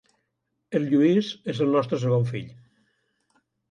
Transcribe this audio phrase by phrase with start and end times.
[0.79, 2.53] El Lluís és el nostre segon fill.